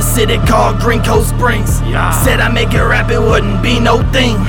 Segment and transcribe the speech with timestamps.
[0.00, 1.82] city called Green Cove Springs.
[1.82, 2.08] Yeah.
[2.24, 4.40] Said I make it rap, it wouldn't be no thing.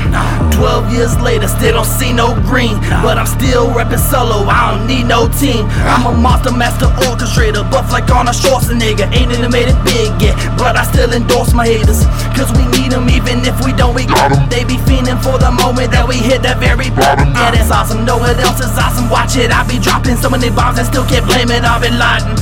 [0.55, 2.79] Twelve years later, still don't see no green.
[3.03, 5.67] But I'm still rapping solo, I don't need no team.
[5.83, 9.11] I'm a monster master orchestrator, buff like Arnold Schwarzenegger.
[9.11, 12.07] Ain't even made it big yet, but I still endorse my haters.
[12.31, 14.47] Cause we need them, even if we don't, we got 'em.
[14.47, 17.35] They be fiending for the moment that we hit that very bottom.
[17.35, 19.09] Yeah, that's awesome, know what else is awesome.
[19.09, 21.99] Watch it, I be dropping so many bombs and still can't blame it on Bin
[21.99, 22.39] Laden.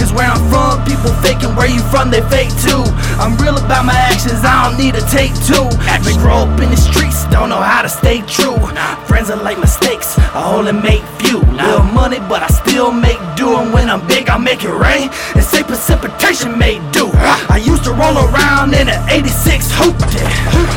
[0.00, 2.84] Cause where I'm from, people faking, where you from, they fake too.
[3.20, 5.66] I'm real about my actions, I don't need a take two.
[6.06, 8.58] We grow up in the streets, don't know how to stay true.
[9.06, 11.38] Friends are like mistakes, I only make few.
[11.54, 13.56] Little money, but I still make do.
[13.56, 15.10] And when I'm big, I make it rain.
[15.34, 17.10] And say precipitation may do.
[17.48, 19.94] I used to roll around in an 86 hoop.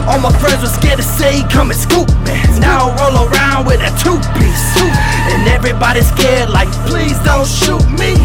[0.08, 2.38] All my friends were scared to say, come and scoop me.
[2.60, 4.62] Now I roll around with a two piece.
[4.74, 4.94] Suit.
[5.34, 8.17] And everybody's scared, like, please don't shoot me.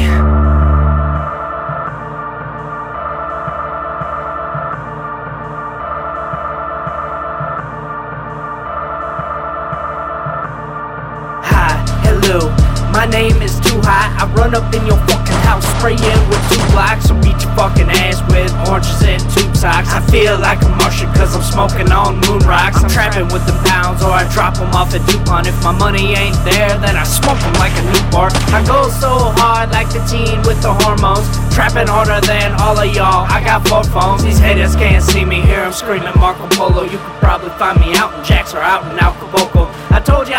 [12.33, 14.09] My name is Too High.
[14.17, 16.01] I run up in your fucking house, spraying
[16.33, 19.93] with two blocks, and beat your fucking ass with oranges and tube socks.
[19.93, 22.81] I feel like a Martian cause I'm smoking on moon rocks.
[22.81, 25.45] I'm trapping with the pounds, or I drop them off at DuPont.
[25.45, 28.33] If my money ain't there, then I smoke them like a new bar.
[28.49, 31.29] I go so hard like the teen with the hormones.
[31.53, 33.29] Trapping harder than all of y'all.
[33.29, 34.25] I got four phones.
[34.25, 35.45] These haters can't see me.
[35.45, 36.85] Hear 'em screaming Marco Polo.
[36.85, 39.02] You could probably find me out in Jacks or out in.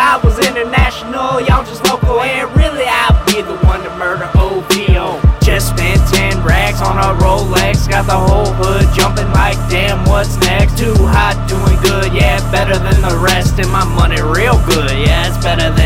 [0.04, 5.16] I was international, y'all just local, and really I'd be the one to murder OVO.
[5.40, 10.36] Just spent 10 racks on a Rolex, got the whole hood jumping like, damn, what's
[10.44, 10.76] next?
[10.76, 15.24] Too hot, doing good, yeah, better than the rest, and my money real good, yeah,
[15.26, 15.83] it's better than